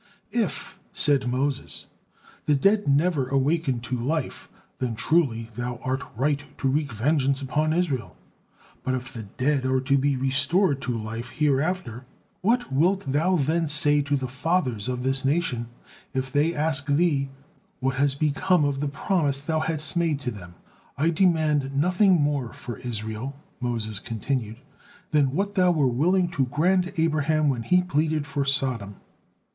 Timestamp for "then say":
13.35-14.01